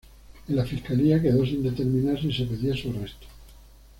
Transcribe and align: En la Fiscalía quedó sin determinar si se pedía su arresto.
En 0.49 0.55
la 0.55 0.65
Fiscalía 0.65 1.21
quedó 1.21 1.45
sin 1.45 1.61
determinar 1.61 2.19
si 2.19 2.33
se 2.33 2.45
pedía 2.45 2.75
su 2.75 2.89
arresto. 2.89 3.27